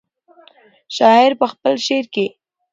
[0.95, 2.25] شاعر په خپل شعر کې.